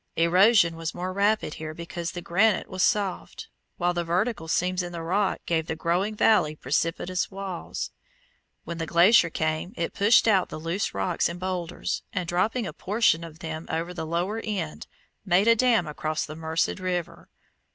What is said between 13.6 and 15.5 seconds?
at the lower end, made